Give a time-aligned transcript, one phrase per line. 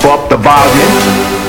[0.00, 1.43] pump up the volume.